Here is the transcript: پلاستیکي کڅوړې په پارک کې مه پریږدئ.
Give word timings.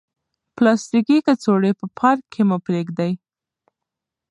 پلاستیکي 0.55 1.17
کڅوړې 1.25 1.71
په 1.79 1.85
پارک 1.97 2.21
کې 2.33 2.41
مه 2.49 2.57
پریږدئ. 2.65 3.13